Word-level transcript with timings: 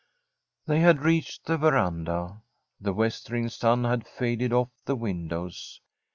They 0.65 0.79
had 0.79 1.03
reached 1.03 1.45
the 1.45 1.59
veranda. 1.59 2.41
The 2.79 2.91
westering 2.91 3.49
sun 3.49 3.83
had 3.83 4.07
faded 4.07 4.51
off 4.51 4.71
the 4.85 4.95
windows. 4.95 5.79